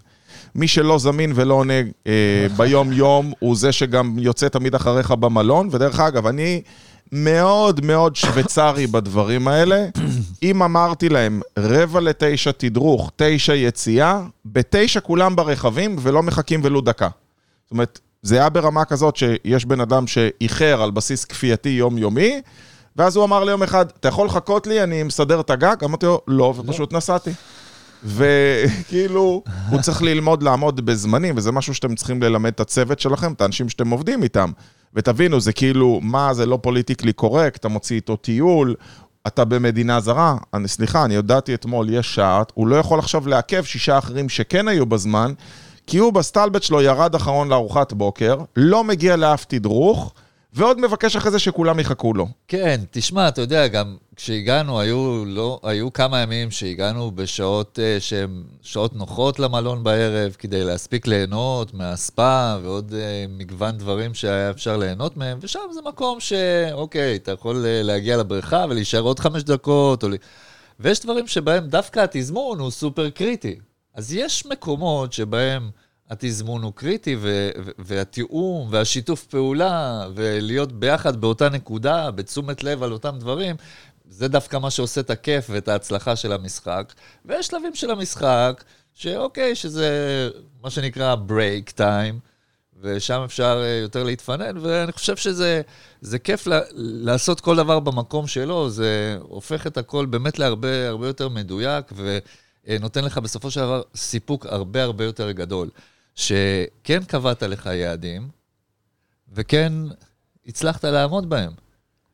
[0.55, 1.74] מי שלא זמין ולא עונה
[2.08, 5.69] אה, ביום-יום, הוא זה שגם יוצא תמיד אחריך במלון.
[5.72, 6.62] ודרך אגב, אני
[7.12, 9.86] מאוד מאוד שוויצרי בדברים האלה.
[10.43, 17.10] אם אמרתי להם, רבע לתשע תדרוך, תשע יציאה, בתשע כולם ברכבים ולא מחכים ולו דקה.
[17.63, 22.41] זאת אומרת, זה היה ברמה כזאת שיש בן אדם שאיחר על בסיס כפייתי יומיומי,
[22.96, 25.75] ואז הוא אמר לי יום אחד, אתה יכול לחכות לי, אני מסדר את הגג?
[25.84, 27.31] אמרתי לו, לא, ופשוט נסעתי.
[28.03, 33.41] וכאילו, הוא צריך ללמוד לעמוד בזמנים, וזה משהו שאתם צריכים ללמד את הצוות שלכם, את
[33.41, 34.51] האנשים שאתם עובדים איתם.
[34.94, 38.75] ותבינו, זה כאילו, מה, זה לא politically correct, אתה מוציא איתו טיול,
[39.27, 40.38] אתה במדינה זרה.
[40.53, 44.68] אני, סליחה, אני הודעתי אתמול, יש שעה, הוא לא יכול עכשיו לעכב שישה אחרים שכן
[44.68, 45.34] היו בזמן,
[45.88, 50.13] כי הוא בסטלבט שלו ירד אחרון לארוחת בוקר, לא מגיע לאף תדרוך,
[50.53, 52.27] ועוד מבקש אחרי זה שכולם יחכו לו.
[52.48, 58.44] כן, תשמע, אתה יודע, גם כשהגענו, היו, לא, היו כמה ימים שהגענו בשעות אה, שהן
[58.62, 62.96] שעות נוחות למלון בערב, כדי להספיק ליהנות מהספא ועוד אה,
[63.29, 68.66] מגוון דברים שהיה אפשר ליהנות מהם, ושם זה מקום שאוקיי, אתה יכול uh, להגיע לבריכה
[68.70, 70.09] ולהישאר עוד חמש דקות, או...
[70.79, 73.55] ויש דברים שבהם דווקא התזמון הוא סופר קריטי.
[73.94, 75.70] אז יש מקומות שבהם
[76.09, 83.15] התזמון הוא קריטי, ו- והתיאום והשיתוף פעולה, ולהיות ביחד באותה נקודה, בתשומת לב על אותם
[83.19, 83.55] דברים,
[84.09, 86.93] זה דווקא מה שעושה את הכיף ואת ההצלחה של המשחק.
[87.25, 89.89] ויש שלבים של המשחק, שאוקיי, שזה
[90.63, 92.15] מה שנקרא break time,
[92.81, 95.61] ושם אפשר אה, יותר להתפנן, ואני חושב שזה
[96.01, 101.07] זה כיף לה, לעשות כל דבר במקום שלו, זה הופך את הכל באמת להרבה הרבה
[101.07, 101.93] יותר מדויק,
[102.65, 105.69] ונותן לך בסופו של דבר סיפוק הרבה הרבה יותר גדול.
[106.20, 108.27] שכן קבעת לך יעדים,
[109.34, 109.74] וכן
[110.48, 111.51] הצלחת לעמוד בהם.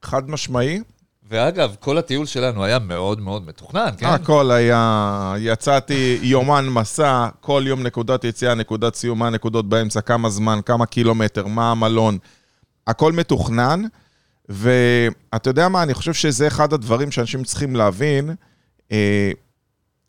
[0.01, 0.81] חד משמעי.
[1.29, 4.05] ואגב, כל הטיול שלנו היה מאוד מאוד מתוכנן, כן?
[4.05, 10.29] הכל היה, יצאתי יומן מסע, כל יום נקודת יציאה, נקודת סיום, מה הנקודות באמצע, כמה
[10.29, 12.17] זמן, כמה קילומטר, מה המלון.
[12.87, 13.81] הכל מתוכנן,
[14.49, 18.35] ואתה יודע מה, אני חושב שזה אחד הדברים שאנשים צריכים להבין.
[18.91, 19.31] אה,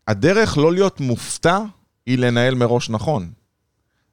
[0.09, 1.59] הדרך לא להיות מופתע
[2.07, 3.31] היא לנהל מראש נכון.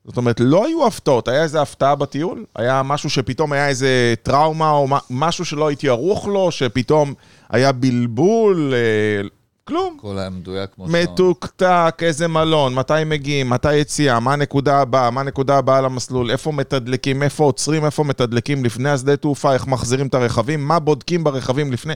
[0.05, 2.45] זאת אומרת, לא היו הפתעות, היה איזה הפתעה בטיול?
[2.55, 7.13] היה משהו שפתאום היה איזה טראומה או משהו שלא הייתי ערוך לו, שפתאום
[7.49, 9.27] היה בלבול, אה,
[9.65, 9.97] כלום.
[9.99, 11.11] הכל היה מדויק כמו שאתה אומר.
[11.11, 16.51] מתוקתק, איזה מלון, מתי מגיעים, מתי יציאה, מה הנקודה הבאה, מה הנקודה הבאה למסלול, איפה
[16.51, 21.71] מתדלקים, איפה עוצרים, איפה מתדלקים לפני השדה תעופה, איך מחזירים את הרכבים, מה בודקים ברכבים
[21.71, 21.93] לפני...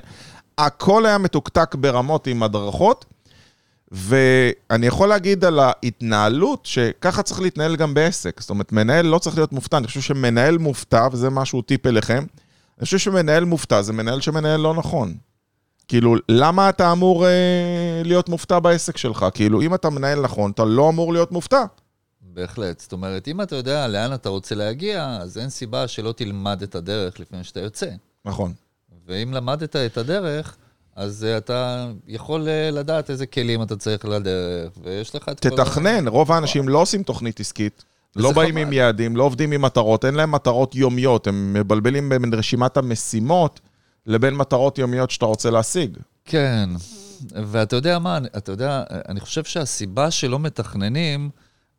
[0.57, 3.05] הכל היה מתוקתק ברמות עם הדרכות,
[3.91, 8.41] ואני יכול להגיד על ההתנהלות שככה צריך להתנהל גם בעסק.
[8.41, 12.25] זאת אומרת, מנהל לא צריך להיות מופתע, אני חושב שמנהל מופתע, וזה משהו טיפ אליכם,
[12.77, 15.15] אני חושב שמנהל מופתע זה מנהל שמנהל לא נכון.
[15.87, 19.25] כאילו, למה אתה אמור אה, להיות מופתע בעסק שלך?
[19.33, 21.63] כאילו, אם אתה מנהל נכון, אתה לא אמור להיות מופתע.
[22.21, 22.79] בהחלט.
[22.79, 26.75] זאת אומרת, אם אתה יודע לאן אתה רוצה להגיע, אז אין סיבה שלא תלמד את
[26.75, 27.89] הדרך לפני שאתה יוצא.
[28.25, 28.53] נכון.
[29.07, 30.57] ואם למדת את הדרך,
[30.97, 35.47] אז uh, אתה יכול uh, לדעת איזה כלים אתה צריך לדרך, ויש לך את כל...
[35.47, 37.83] ה- תתכנן, רוב האנשים לא עושים תוכנית עסקית.
[38.15, 38.61] לא באים חבל.
[38.61, 43.59] עם יעדים, לא עובדים עם מטרות, אין להם מטרות יומיות, הם מבלבלים בין רשימת המשימות
[44.05, 45.97] לבין מטרות יומיות שאתה רוצה להשיג.
[46.25, 46.69] כן,
[47.31, 51.29] ואתה יודע מה, אתה יודע, אני חושב שהסיבה שלא מתכננים,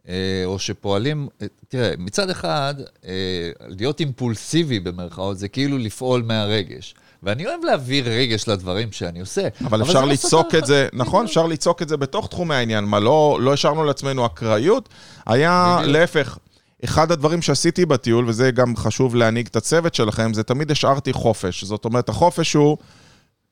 [0.09, 2.75] אה, או שפועלים, אה, תראה, מצד אחד,
[3.07, 6.95] אה, להיות אימפולסיבי במרכאות, זה כאילו לפעול מהרגש.
[7.23, 9.49] ואני אוהב להביא רגש לדברים שאני עושה.
[9.65, 10.89] אבל זה אפשר סותר את זה.
[10.93, 12.85] נכון, אפשר ליצוק את זה בתוך תחומי העניין.
[12.85, 14.89] מה, לא לא השארנו לעצמנו אקראיות?
[15.27, 15.79] היה.
[15.85, 16.39] להפך.
[16.85, 21.65] אחד הדברים שעשיתי בטיול, וזה גם חשוב להנהיג את הצוות שלכם, זה תמיד השארתי חופש.
[21.65, 22.77] זאת אומרת, החופש הוא,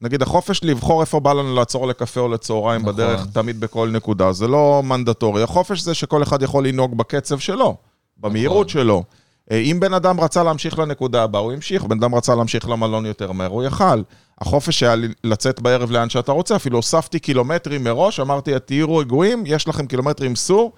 [0.00, 2.94] נגיד, החופש לבחור איפה בא לנו לעצור לקפה או לצהריים נכון.
[2.94, 4.32] בדרך, תמיד בכל נקודה.
[4.32, 5.42] זה לא מנדטורי.
[5.42, 7.76] החופש זה שכל אחד יכול לנהוג בקצב שלו,
[8.16, 8.82] במהירות נכון.
[8.82, 9.04] שלו.
[9.52, 11.84] אה, אם בן אדם רצה להמשיך לנקודה הבאה, הוא המשיך.
[11.84, 14.02] בן אדם רצה להמשיך למלון יותר מהר, הוא יכל.
[14.40, 19.68] החופש היה לצאת בערב לאן שאתה רוצה, אפילו הוספתי קילומטרים מראש, אמרתי, תהיו רגועים, יש
[19.68, 20.72] לכם קילומטרים סור,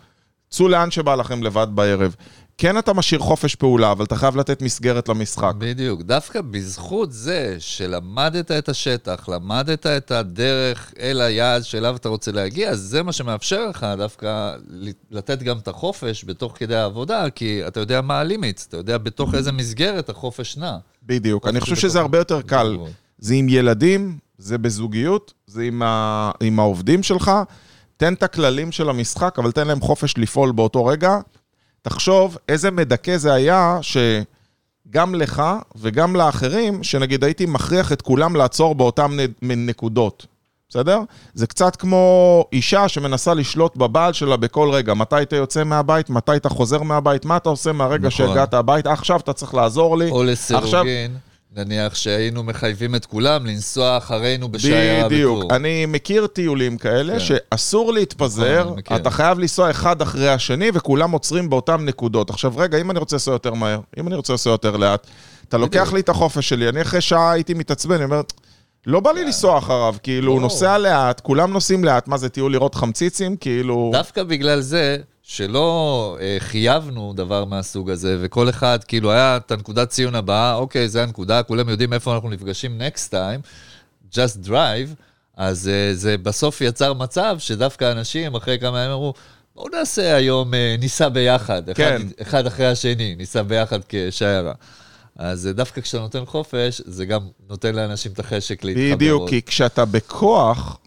[0.51, 2.15] צאו לאן שבא לכם לבד בערב.
[2.61, 5.53] כן אתה משאיר חופש פעולה, אבל אתה חייב לתת מסגרת למשחק.
[5.59, 6.03] בדיוק.
[6.03, 12.75] דווקא בזכות זה שלמדת את השטח, למדת את הדרך אל היעד שאליו אתה רוצה להגיע,
[12.75, 14.55] זה מה שמאפשר לך דווקא
[15.11, 19.35] לתת גם את החופש בתוך כדי העבודה, כי אתה יודע מה הלימיט, אתה יודע בתוך
[19.35, 20.77] איזה מסגרת החופש נע.
[21.03, 21.47] בדיוק.
[21.47, 22.79] אני חושב שזה הרבה יותר קל.
[23.19, 26.31] זה עם ילדים, זה בזוגיות, זה עם, ה...
[26.41, 27.31] עם העובדים שלך.
[27.97, 31.19] תן את הכללים של המשחק, אבל תן להם חופש לפעול באותו רגע.
[31.83, 35.43] תחשוב איזה מדכא זה היה שגם לך
[35.77, 40.27] וגם לאחרים, שנגיד הייתי מכריח את כולם לעצור באותן נקודות.
[40.71, 41.01] בסדר?
[41.35, 44.95] זה קצת כמו אישה שמנסה לשלוט בבעל שלה בכל רגע.
[44.95, 48.11] מתי אתה יוצא מהבית, מתי אתה חוזר מהבית, מה אתה עושה מהרגע נכון.
[48.11, 50.11] שהגעת הביתה, עכשיו אתה צריך לעזור לי.
[50.11, 51.17] או עכשיו- לסירוגין,
[51.59, 55.39] נניח שהיינו מחייבים את כולם לנסוע אחרינו בשיירה בדיוק.
[55.39, 55.57] בטור.
[55.57, 57.19] אני מכיר טיולים כאלה כן.
[57.19, 58.97] שאסור להתפזר, נכון.
[58.97, 62.31] אתה חייב לנסוע אחד אחרי השני וכולם עוצרים באותן נקודות.
[62.31, 65.07] עכשיו, רגע, אם אני רוצה לנסוע יותר מהר, אם אני רוצה לנסוע יותר לאט,
[65.49, 65.95] אתה לוקח בדיוק.
[65.95, 68.21] לי את החופש שלי, אני אחרי שעה הייתי מתעצבן, אני אומר,
[68.87, 70.41] לא בא לי לנסוע אחריו, כאילו, הוא.
[70.41, 73.37] נוסע לאט, כולם נוסעים לאט, מה זה, טיול לראות חמציצים?
[73.37, 73.91] כאילו...
[73.93, 74.97] דווקא בגלל זה,
[75.31, 80.89] שלא אה, חייבנו דבר מהסוג הזה, וכל אחד, כאילו, היה את הנקודת ציון הבאה, אוקיי,
[80.89, 83.47] זה הנקודה, כולם יודעים איפה אנחנו נפגשים next time,
[84.13, 84.95] just drive,
[85.37, 89.15] אז אה, זה בסוף יצר מצב שדווקא אנשים, אחרי כמה ימים אמרו,
[89.55, 91.97] בואו נעשה היום, אה, ניסע ביחד, כן.
[91.97, 94.53] אחד, אחד אחרי השני, ניסע ביחד כשיירה.
[95.17, 98.97] אז אה, דווקא כשאתה נותן חופש, זה גם נותן לאנשים את החשק להתחבר.
[98.97, 99.29] בדיוק.
[99.29, 100.79] כי כשאתה בכוח,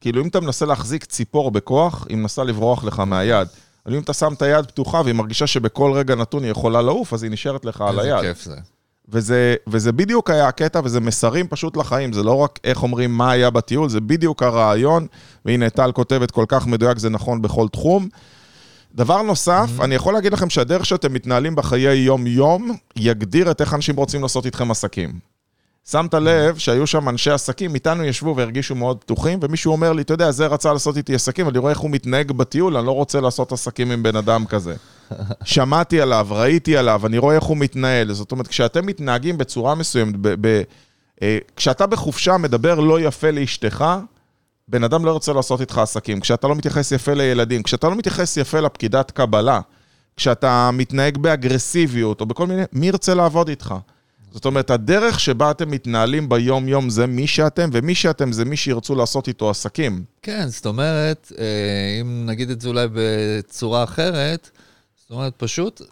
[0.00, 3.48] כאילו אם אתה מנסה להחזיק ציפור בכוח, היא מנסה לברוח לך מהיד.
[3.86, 7.12] אבל אם אתה שם את היד פתוחה והיא מרגישה שבכל רגע נתון היא יכולה לעוף,
[7.12, 8.34] אז היא נשארת לך על איזה היד.
[8.34, 8.56] כיף זה.
[9.08, 12.12] וזה, וזה בדיוק היה הקטע, וזה מסרים פשוט לחיים.
[12.12, 15.06] זה לא רק איך אומרים מה היה בטיול, זה בדיוק הרעיון.
[15.44, 18.08] והנה, טל כותבת כל כך מדויק, זה נכון בכל תחום.
[18.94, 19.84] דבר נוסף, Mm-hmm.
[19.84, 24.46] אני יכול להגיד לכם שהדרך שאתם מתנהלים בחיי יום-יום, יגדיר את איך אנשים רוצים לעשות
[24.46, 25.33] איתכם עסקים.
[25.90, 30.14] שמת לב שהיו שם אנשי עסקים, איתנו ישבו והרגישו מאוד פתוחים, ומישהו אומר לי, אתה
[30.14, 33.20] יודע, זה רצה לעשות איתי עסקים, אני רואה איך הוא מתנהג בטיול, אני לא רוצה
[33.20, 34.74] לעשות עסקים עם בן אדם כזה.
[35.44, 38.12] שמעתי עליו, ראיתי עליו, אני רואה איך הוא מתנהל.
[38.12, 40.62] זאת אומרת, כשאתם מתנהגים בצורה מסוימת, ב- ב-
[41.22, 43.84] אה, כשאתה בחופשה מדבר לא יפה לאשתך,
[44.68, 46.20] בן אדם לא ירצה לעשות איתך עסקים.
[46.20, 49.60] כשאתה לא מתייחס יפה לילדים, כשאתה לא מתייחס יפה לפקידת קבלה,
[50.16, 53.74] כשאתה מתנהג באגרסיביות או בכל מיני, מי ירצה לעבוד איתך?
[54.34, 58.94] זאת אומרת, הדרך שבה אתם מתנהלים ביום-יום זה מי שאתם, ומי שאתם זה מי שירצו
[58.94, 60.04] לעשות איתו עסקים.
[60.22, 64.50] כן, זאת אומרת, אה, אם נגיד את זה אולי בצורה אחרת,
[65.00, 65.82] זאת אומרת, פשוט,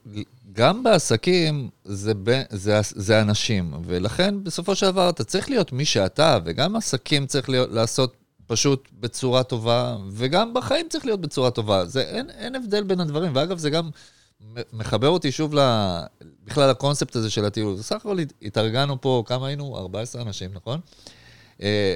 [0.53, 5.85] גם בעסקים זה, ב, זה, זה אנשים, ולכן בסופו של דבר אתה צריך להיות מי
[5.85, 11.87] שאתה, וגם עסקים צריך להיות, לעשות פשוט בצורה טובה, וגם בחיים צריך להיות בצורה טובה.
[11.87, 13.91] זה, אין, אין הבדל בין הדברים, ואגב, זה גם
[14.73, 15.59] מחבר אותי שוב ל,
[16.45, 17.75] בכלל לקונספט הזה של הטיול.
[17.77, 19.77] בסך הכל התארגנו פה, כמה היינו?
[19.79, 20.81] 14 אנשים, נכון?
[21.63, 21.95] אה,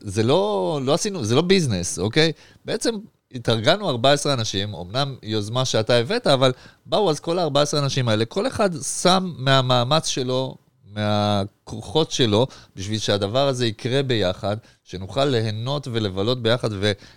[0.00, 2.32] זה- לא, לא עשינו, זה לא ביזנס, אוקיי?
[2.64, 2.94] בעצם
[3.32, 6.52] התארגנו 14 אנשים, אמנם יוזמה שאתה הבאת, אבל
[6.86, 8.70] באו אז כל ה-14 אנשים האלה, כל אחד
[9.02, 10.56] שם מהמאמץ שלו,
[10.96, 16.68] מהכוחות שלו, בשביל שהדבר הזה יקרה ביחד, שנוכל ליהנות ולבלות ביחד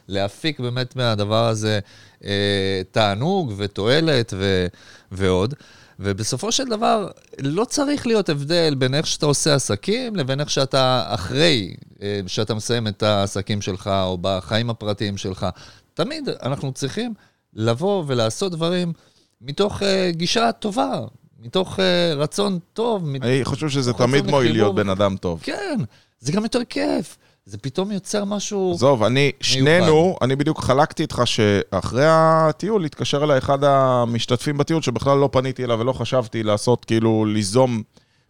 [0.09, 1.79] ולהפיק באמת מהדבר הזה
[2.23, 4.67] אה, תענוג ותועלת ו,
[5.11, 5.53] ועוד.
[5.99, 7.07] ובסופו של דבר,
[7.39, 12.53] לא צריך להיות הבדל בין איך שאתה עושה עסקים לבין איך שאתה אחרי אה, שאתה
[12.53, 15.47] מסיים את העסקים שלך או בחיים הפרטיים שלך.
[15.93, 17.13] תמיד אנחנו צריכים
[17.53, 18.93] לבוא ולעשות דברים
[19.41, 20.99] מתוך uh, גישה טובה,
[21.43, 21.81] מתוך uh,
[22.15, 23.03] רצון טוב.
[23.21, 24.51] אני חושב שזה תמיד מועיל.
[24.51, 25.39] להיות בן אדם טוב.
[25.43, 25.79] כן,
[26.19, 27.17] זה גם יותר כיף.
[27.45, 28.71] זה פתאום יוצר משהו...
[28.75, 35.17] עזוב, אני, שנינו, אני בדיוק חלקתי איתך שאחרי הטיול התקשר אליי אחד המשתתפים בטיול שבכלל
[35.17, 37.83] לא פניתי אליו ולא חשבתי לעשות, כאילו, ליזום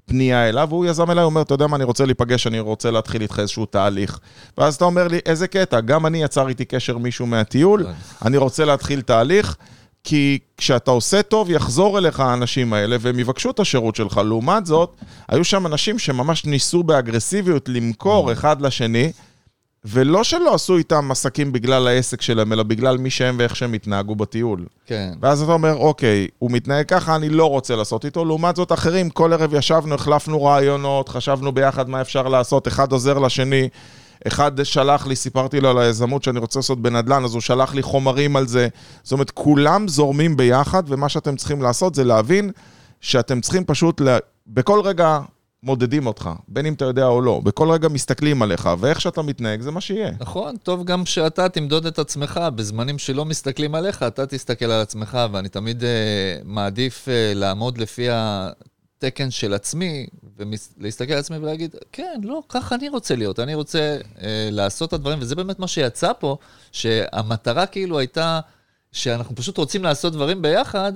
[0.06, 2.92] פנייה אליו, והוא יזם אליי, הוא אומר, אתה יודע מה, אני רוצה להיפגש, אני רוצה
[2.92, 4.20] להתחיל איתך איזשהו תהליך.
[4.58, 7.92] ואז אתה אומר לי, איזה קטע, גם אני יצר איתי קשר מישהו מהטיול, כן.
[8.26, 9.58] אני רוצה להתחיל תהליך.
[10.10, 14.22] כי כשאתה עושה טוב, יחזור אליך האנשים האלה והם יבקשו את השירות שלך.
[14.26, 14.96] לעומת זאת,
[15.28, 19.12] היו שם אנשים שממש ניסו באגרסיביות למכור אחד לשני,
[19.86, 24.16] ולא שלא עשו איתם עסקים בגלל העסק שלהם, אלא בגלל מי שהם ואיך שהם התנהגו
[24.16, 24.66] בטיול.
[24.86, 25.14] כן.
[25.22, 28.26] ואז אתה אומר, אוקיי, הוא מתנהג ככה, אני לא רוצה לעשות איתו.
[28.26, 33.20] לעומת זאת, אחרים, כל ערב ישבנו, החלפנו רעיונות, חשבנו ביחד מה אפשר לעשות, אחד עוזר
[33.20, 33.70] לשני.
[34.28, 37.82] אחד שלח לי, סיפרתי לו על היזמות שאני רוצה לעשות בנדל"ן, אז הוא שלח לי
[37.82, 38.68] חומרים על זה.
[39.04, 42.52] זאת אומרת, כולם זורמים ביחד, ומה שאתם צריכים לעשות זה להבין
[43.02, 44.18] שאתם צריכים פשוט, לה...
[44.48, 45.20] בכל רגע
[45.64, 49.62] מודדים אותך, בין אם אתה יודע או לא, בכל רגע מסתכלים עליך, ואיך שאתה מתנהג
[49.62, 50.12] זה מה שיהיה.
[50.20, 55.18] נכון, טוב גם שאתה תמדוד את עצמך, בזמנים שלא מסתכלים עליך, אתה תסתכל על עצמך,
[55.32, 55.86] ואני תמיד uh,
[56.44, 58.08] מעדיף uh, לעמוד לפי
[59.04, 60.08] התקן של עצמי,
[60.38, 64.20] ולהסתכל על עצמי ולהגיד, כן, לא, ככה אני רוצה להיות, אני רוצה uh,
[64.52, 66.38] לעשות את הדברים, וזה באמת מה שיצא פה,
[66.72, 68.40] שהמטרה כאילו הייתה
[68.92, 70.94] שאנחנו פשוט רוצים לעשות דברים ביחד,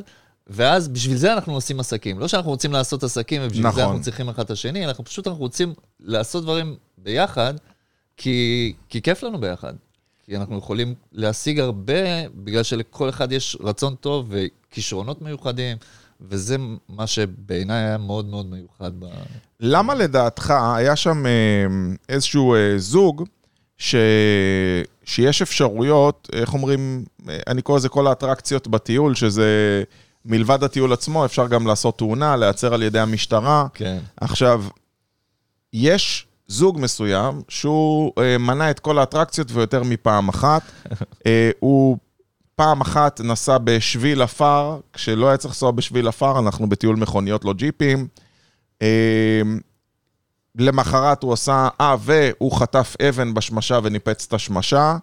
[0.47, 2.19] ואז בשביל זה אנחנו עושים עסקים.
[2.19, 3.75] לא שאנחנו רוצים לעשות עסקים ובשביל נכון.
[3.75, 7.53] זה אנחנו צריכים אחד את השני, אנחנו פשוט אנחנו רוצים לעשות דברים ביחד,
[8.17, 9.73] כי, כי כיף לנו ביחד.
[10.25, 15.77] כי אנחנו יכולים להשיג הרבה, בגלל שלכל אחד יש רצון טוב וכישרונות מיוחדים,
[16.23, 16.55] וזה
[16.89, 18.91] מה שבעיניי היה מאוד מאוד מיוחד.
[18.99, 19.05] ב...
[19.59, 21.31] למה לדעתך היה שם אה,
[22.09, 23.23] איזשהו אה, זוג,
[23.77, 23.95] ש...
[25.03, 29.83] שיש אפשרויות, איך אומרים, אה, אני קורא לזה כל האטרקציות בטיול, שזה...
[30.25, 33.67] מלבד הטיול עצמו, אפשר גם לעשות תאונה, להיעצר על ידי המשטרה.
[33.73, 33.97] כן.
[34.17, 34.63] עכשיו,
[35.73, 40.61] יש זוג מסוים שהוא אה, מנה את כל האטרקציות ויותר מפעם אחת.
[41.25, 41.97] אה, הוא
[42.55, 47.53] פעם אחת נסע בשביל עפר, כשלא היה צריך לנסוע בשביל עפר, אנחנו בטיול מכוניות, לא
[47.53, 48.07] ג'יפים.
[48.81, 49.41] אה,
[50.55, 54.97] למחרת הוא עשה, אה, והוא חטף אבן בשמשה וניפץ את השמשה.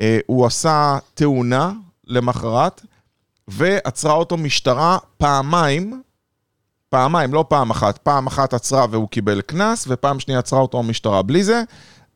[0.00, 1.72] אה, הוא עשה תאונה
[2.06, 2.82] למחרת.
[3.48, 6.02] ועצרה אותו משטרה פעמיים,
[6.88, 11.22] פעמיים, לא פעם אחת, פעם אחת עצרה והוא קיבל קנס, ופעם שנייה עצרה אותו המשטרה
[11.22, 11.62] בלי זה,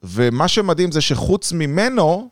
[0.02, 2.28] ומה שמדהים זה שחוץ ממנו,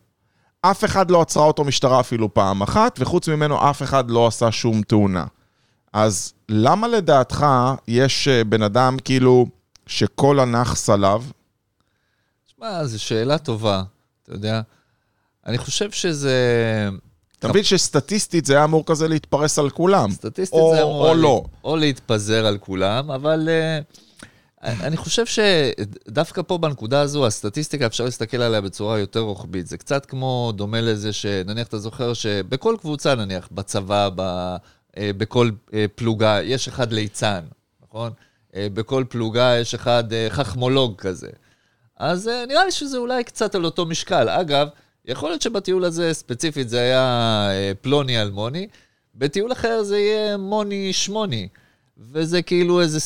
[0.63, 4.53] אף אחד לא עצרה אותו משטרה אפילו פעם אחת, וחוץ ממנו אף אחד לא עשה
[4.53, 5.25] שום תאונה.
[5.93, 7.47] אז למה לדעתך
[7.89, 9.47] יש אה, בן אדם כאילו
[9.87, 11.23] שכל הנאחס עליו?
[12.47, 13.83] תשמע, זו שאלה טובה,
[14.23, 14.61] אתה יודע.
[15.47, 16.35] אני חושב שזה...
[17.39, 20.11] אתה מבין שסטטיסטית זה היה אמור כזה להתפרס על כולם.
[20.11, 21.09] סטטיסטית או, זה אמור...
[21.09, 21.45] או לא.
[21.65, 23.97] או להתפזר על כולם, אבל uh,
[24.63, 29.67] אני חושב שדווקקא פה בנקודה הזו, הסטטיסטיקה, אפשר להסתכל עליה בצורה יותר רוחבית.
[29.67, 35.51] זה קצת כמו, דומה לזה שנניח אתה זוכר שבכל קבוצה, נניח, בצבא, ב, uh, בכל
[35.69, 37.41] uh, פלוגה, יש אחד ליצן,
[37.83, 38.13] נכון?
[38.53, 41.29] Uh, בכל פלוגה יש אחד חכמולוג כזה.
[41.97, 44.29] אז נראה לי שזה אולי קצת על אותו משקל.
[44.29, 44.69] אגב,
[45.05, 47.03] יכול להיות שבטיול הזה ספציפית זה היה
[47.51, 48.67] אה, פלוני אלמוני,
[49.15, 51.49] בטיול אחר זה יהיה מוני שמוני,
[51.99, 52.99] וזה כאילו איזה...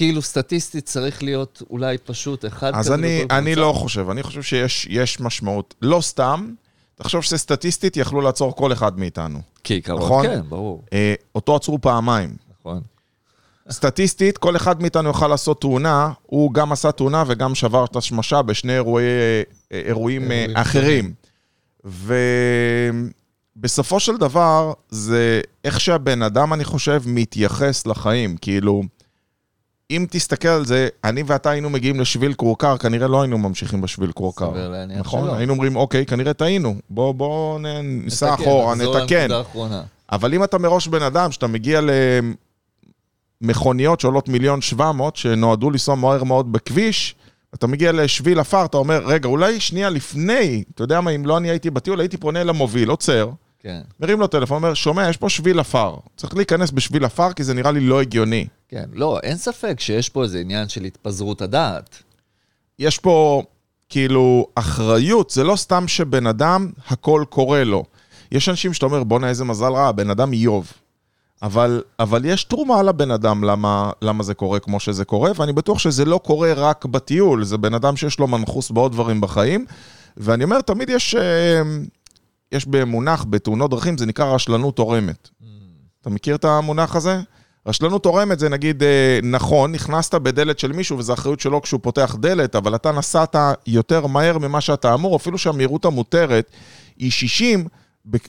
[0.00, 2.78] כאילו סטטיסטית צריך להיות אולי פשוט אחד כזה.
[2.78, 5.74] אז אני, אני לא חושב, אני חושב שיש משמעות.
[5.82, 6.50] לא סתם,
[6.94, 9.40] תחשוב שסטטיסטית יכלו לעצור כל אחד מאיתנו.
[9.64, 10.26] כעיקרון, נכון?
[10.26, 10.84] כן, ברור.
[10.92, 12.36] אה, אותו עצרו פעמיים.
[12.60, 12.80] נכון.
[13.70, 18.42] סטטיסטית, כל אחד מאיתנו יוכל לעשות תאונה, הוא גם עשה תאונה וגם שבר את השמשה
[18.42, 21.12] בשני אירועי, אה, אירועים, אירועים אחרים.
[23.56, 28.36] ובסופו של דבר, זה איך שהבן אדם, אני חושב, מתייחס לחיים.
[28.36, 28.82] כאילו,
[29.90, 34.12] אם תסתכל על זה, אני ואתה היינו מגיעים לשביל כורכר, כנראה לא היינו ממשיכים בשביל
[34.12, 34.50] כורכר.
[34.50, 35.24] סביר להניח נכון?
[35.24, 35.34] שלא.
[35.34, 39.28] היינו אומרים, אוקיי, כנראה טעינו, בוא, בוא ניסע אחורה, נתקן.
[40.12, 41.80] אבל אם אתה מראש בן אדם, שאתה מגיע
[43.42, 47.14] למכוניות שעולות מיליון שבע מאות, שנועדו לנסוע מהר מאוד בכביש,
[47.54, 51.38] אתה מגיע לשביל עפר, אתה אומר, רגע, אולי שנייה לפני, אתה יודע מה, אם לא
[51.38, 53.30] אני הייתי בטיול, הייתי פונה למוביל, עוצר,
[53.62, 53.80] כן.
[54.00, 55.96] מרים לו טלפון, אומר, שומע, יש פה שביל עפר.
[56.16, 58.46] צריך להיכנס בשביל עפר, כי זה נראה לי לא הגיוני.
[58.68, 62.02] כן, לא, אין ספק שיש פה איזה עניין של התפזרות הדעת.
[62.78, 63.42] יש פה,
[63.88, 67.84] כאילו, אחריות, זה לא סתם שבן אדם, הכל קורה לו.
[68.32, 70.72] יש אנשים שאתה אומר, בואנה, איזה מזל רע, בן אדם איוב.
[71.42, 75.78] אבל, אבל יש תרומה לבן אדם למה, למה זה קורה כמו שזה קורה, ואני בטוח
[75.78, 79.66] שזה לא קורה רק בטיול, זה בן אדם שיש לו מנחוס בעוד דברים בחיים.
[80.16, 81.62] ואני אומר, תמיד יש, אה,
[82.52, 85.28] יש במונח, בתאונות דרכים, זה נקרא רשלנות תורמת.
[85.28, 85.44] Mm.
[86.00, 87.20] אתה מכיר את המונח הזה?
[87.66, 92.16] רשלנות תורמת זה נגיד, אה, נכון, נכנסת בדלת של מישהו וזו אחריות שלו כשהוא פותח
[92.20, 93.36] דלת, אבל אתה נסעת
[93.66, 96.50] יותר מהר ממה שאתה אמור, אפילו שהמהירות המותרת
[96.98, 97.68] היא 60,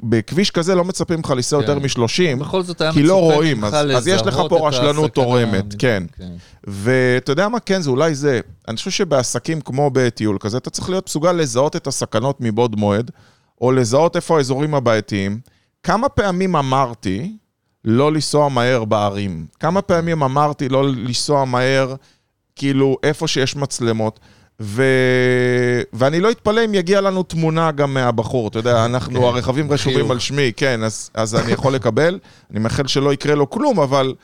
[0.04, 2.02] בכביש כזה לא מצפים לך לנסוע יותר כן.
[2.02, 6.04] מ-30, בכל זאת היה כי לא רואים, אז, אז יש לך פה רשלנות תורמת, כן.
[6.18, 6.32] כן.
[6.64, 8.40] ואתה יודע מה, כן, זה אולי זה.
[8.68, 13.12] אני חושב שבעסקים כמו בטיול כזה, אתה צריך להיות מסוגל לזהות את הסכנות מבעוד מועד,
[13.62, 15.40] או לזהות איפה האזורים הבעייתיים,
[15.84, 17.38] כמה פעמים אמרתי
[17.86, 19.46] לא לנסוע מהר בערים?
[19.60, 21.96] כמה פעמים אמרתי לא לנסוע מהר,
[22.56, 24.20] כאילו, איפה שיש מצלמות?
[24.62, 24.84] ו...
[25.94, 30.12] ואני לא אתפלא אם יגיע לנו תמונה גם מהבחור, אתה יודע, אנחנו, כן, הרכבים רשומים.
[30.12, 32.20] על שמי, כן, אז, אז אני יכול לקבל,
[32.52, 34.16] אני מאחל שלא יקרה לו כלום, אבל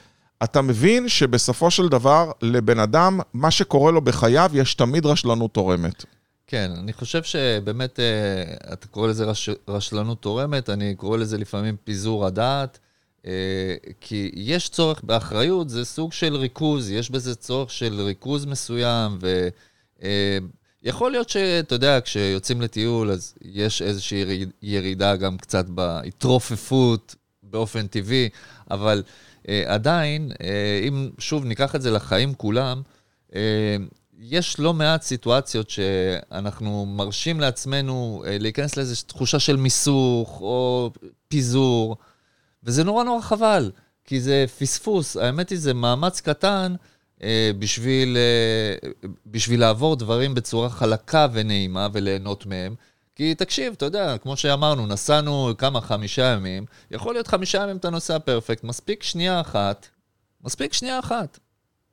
[0.44, 6.06] אתה מבין שבסופו של דבר, לבן אדם, מה שקורה לו בחייו, יש תמיד רשלנות תורמת.
[6.48, 11.76] כן, אני חושב שבאמת, אה, אתה קורא לזה רש, רשלנות תורמת, אני קורא לזה לפעמים
[11.84, 12.80] פיזור הדעת,
[13.26, 13.32] אה,
[14.02, 19.18] כי יש צורך באחריות, זה סוג של ריכוז, יש בזה צורך של ריכוז מסוים,
[20.84, 27.88] ויכול להיות שאתה יודע, כשיוצאים לטיול, אז יש איזושהי יריד- ירידה גם קצת בהתרופפות באופן
[27.88, 28.30] טבעי,
[28.72, 29.04] אבל
[29.50, 32.82] אה, עדיין, אה, אם שוב ניקח את זה לחיים כולם,
[33.36, 33.78] אה,
[34.20, 40.92] יש לא מעט סיטואציות שאנחנו מרשים לעצמנו אה, להיכנס לאיזושהי תחושה של מיסוך או
[41.28, 41.98] פיזור,
[42.64, 43.72] וזה נורא נורא חבל,
[44.06, 45.18] כי זה פספוס.
[45.18, 46.76] האמת היא, זה מאמץ קטן
[47.24, 48.90] אה, בשביל, אה,
[49.26, 52.76] בשביל לעבור דברים בצורה חלקה ונעימה וליהנות מהם.
[53.16, 57.90] כי תקשיב, אתה יודע, כמו שאמרנו, נסענו כמה, חמישה ימים, יכול להיות חמישה ימים אתה
[57.90, 59.88] נוסע פרפקט, מספיק שנייה אחת,
[60.44, 61.40] מספיק שנייה אחת.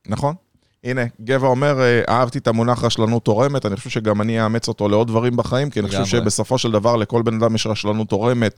[0.07, 0.35] נכון?
[0.85, 4.89] הנה, גבע אומר, אה, אהבתי את המונח רשלנות תורמת, אני חושב שגם אני אאמץ אותו
[4.89, 6.05] לעוד דברים בחיים, כי אני חושב.
[6.05, 8.55] שבסופו של דבר לכל בן אדם יש רשלנות תורמת,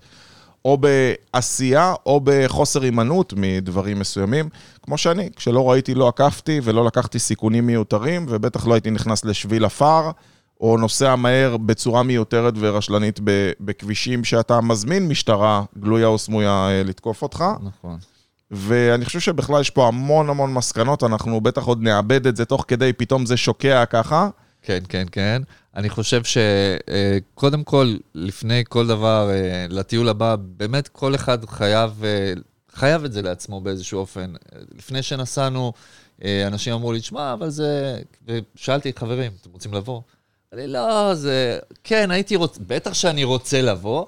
[0.65, 4.49] או בעשייה או בחוסר הימנעות מדברים מסוימים.
[4.83, 9.65] כמו שאני, כשלא ראיתי, לא עקפתי ולא לקחתי סיכונים מיותרים, ובטח לא הייתי נכנס לשביל
[9.65, 10.11] עפר,
[10.61, 13.21] או נוסע מהר בצורה מיותרת ורשלנית
[13.61, 17.45] בכבישים שאתה מזמין משטרה גלויה או סמויה אה, לתקוף אותך.
[17.63, 17.99] נכון.
[18.51, 22.65] ואני חושב שבכלל יש פה המון המון מסקנות, אנחנו בטח עוד נאבד את זה תוך
[22.69, 24.29] כדי, פתאום זה שוקע ככה.
[24.63, 25.43] כן, כן, כן.
[25.77, 32.33] אני חושב שקודם כל, לפני כל דבר, אה, לטיול הבא, באמת כל אחד חייב, אה,
[32.73, 34.33] חייב את זה לעצמו באיזשהו אופן.
[34.75, 35.73] לפני שנסענו,
[36.25, 38.01] אה, אנשים אמרו לי, שמע, אבל זה...
[38.27, 40.01] ושאלתי, חברים, אתם רוצים לבוא?
[40.55, 41.59] אמרתי, לא, זה...
[41.85, 42.61] כן, הייתי רוצה...
[42.67, 44.07] בטח שאני רוצה לבוא,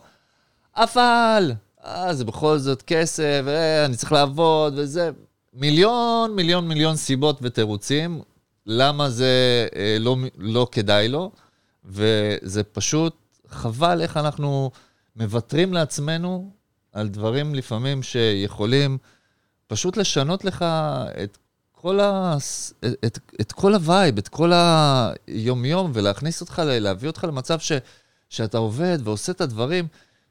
[0.76, 1.52] אבל...
[1.88, 5.10] אה, זה בכל זאת כסף, אה, אני צריך לעבוד וזה.
[5.52, 8.22] מיליון, מיליון, מיליון סיבות ותירוצים
[8.66, 11.30] למה זה אה, לא, לא כדאי לו,
[11.84, 13.16] וזה פשוט
[13.48, 14.70] חבל איך אנחנו
[15.16, 16.50] מוותרים לעצמנו
[16.92, 18.98] על דברים לפעמים שיכולים
[19.66, 20.64] פשוט לשנות לך
[21.24, 21.38] את
[21.72, 22.36] כל, ה...
[22.84, 27.72] את, את, את כל ה vibe, את כל היומיום, ולהכניס אותך, להביא אותך למצב ש,
[28.28, 29.88] שאתה עובד ועושה את הדברים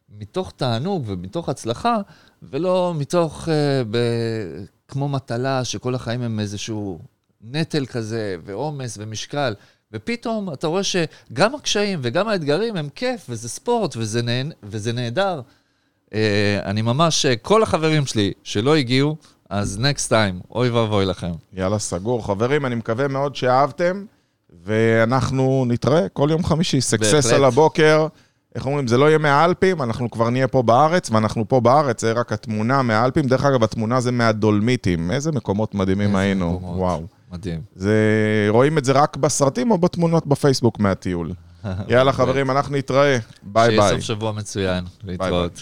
[0.10, 1.98] מתוך תענוג ומתוך הצלחה,
[2.43, 3.98] ולא מתוך, אה, ב,
[4.88, 7.00] כמו מטלה, שכל החיים הם איזשהו
[7.41, 9.54] נטל כזה, ועומס ומשקל.
[9.91, 15.41] ופתאום אתה רואה שגם הקשיים וגם האתגרים הם כיף, וזה ספורט, וזה, נהן, וזה נהדר.
[16.13, 19.15] אה, אני ממש, אה, כל החברים שלי שלא הגיעו,
[19.50, 21.32] אז נקסט טיים, אוי ואבוי לכם.
[21.54, 22.26] יאללה, סגור.
[22.26, 24.06] חברים, אני מקווה מאוד שאהבתם,
[24.65, 26.82] ואנחנו נתראה כל יום חמישי.
[26.82, 27.32] סקסס.
[27.34, 28.08] על הבוקר.
[28.55, 32.12] איך אומרים, זה לא יהיה מהאלפים, אנחנו כבר נהיה פה בארץ, ואנחנו פה בארץ, זה
[32.12, 33.27] רק התמונה מהאלפים.
[33.27, 35.12] דרך אגב, התמונה זה מהדולמיטים.
[35.12, 36.53] איזה מקומות מדהימים איזה היינו.
[36.53, 36.77] מקומות.
[36.77, 37.03] וואו.
[37.31, 37.62] מדהים.
[37.75, 37.95] זה,
[38.49, 41.31] רואים את זה רק בסרטים או בתמונות בפייסבוק מהטיול.
[41.88, 43.17] יאללה, חברים, אנחנו נתראה.
[43.43, 43.91] ביי שיהיה ביי.
[43.91, 44.83] סוף שבוע מצוין.
[45.03, 45.62] להתראות.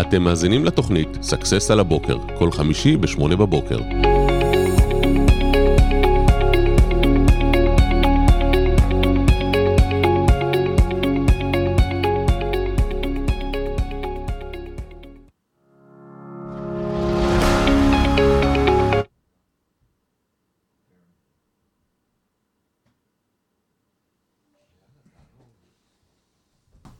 [0.00, 3.78] אתם מאזינים לתוכנית סאקסס על הבוקר, כל חמישי ב-8 בבוקר.